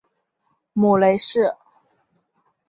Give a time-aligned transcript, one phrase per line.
[0.73, 1.55] 母雷氏。